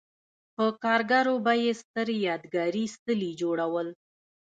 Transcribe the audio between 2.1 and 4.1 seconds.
یادګاري څلي جوړول.